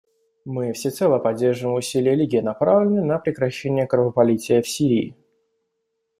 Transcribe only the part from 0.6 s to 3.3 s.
всецело поддерживаем усилия Лиги, направленные на